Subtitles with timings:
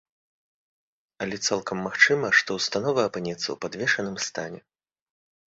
[1.25, 4.59] Але цалкам магчыма, што ўстанова апынецца ў падвешаным стане.